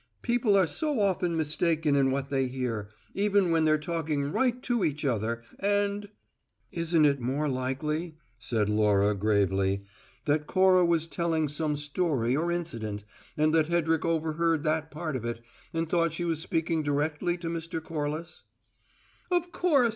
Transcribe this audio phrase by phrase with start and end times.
[0.23, 4.83] People are so often mistaken in what they hear, even when they're talking right to
[4.83, 6.09] each other, and"
[6.81, 9.83] "Isn't it more likely," said Laura, gravely,
[10.25, 13.03] "that Cora was telling some story or incident,
[13.37, 15.39] and that Hedrick overheard that part of it,
[15.71, 17.79] and thought she was speaking directly to Mr.
[17.79, 18.41] Corliss?"
[19.29, 19.89] "Of course!"